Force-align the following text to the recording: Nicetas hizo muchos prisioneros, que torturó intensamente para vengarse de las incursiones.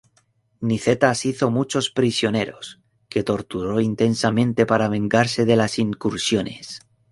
Nicetas 0.61 1.27
hizo 1.27 1.51
muchos 1.51 1.91
prisioneros, 1.91 2.79
que 3.07 3.23
torturó 3.23 3.79
intensamente 3.81 4.65
para 4.65 4.87
vengarse 4.89 5.45
de 5.45 5.55
las 5.55 5.77
incursiones. 5.77 6.79